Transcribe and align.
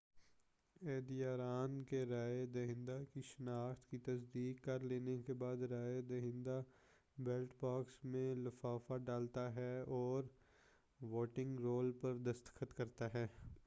عہدیداران 0.81 1.83
کے 1.83 2.03
رائے 2.05 2.45
دہندہ 2.45 2.97
کی 3.13 3.21
شناخت 3.21 3.89
کی 3.89 3.97
تصدیق 3.97 4.63
کر 4.63 4.79
لینے 4.83 5.17
کے 5.17 5.33
بعد 5.33 5.61
رائے 5.71 6.01
دہندہ 6.01 6.61
بیلٹ 7.17 7.53
باکس 7.59 8.03
میں 8.05 8.33
لفافہ 8.35 8.97
ڈالتا 9.05 9.53
ہے 9.55 9.79
اور 9.91 10.23
ووٹنگ 10.99 11.59
رول 11.59 11.91
پر 11.91 12.17
دستخط 12.23 12.73
کرتا 12.73 13.13
ہے 13.13 13.27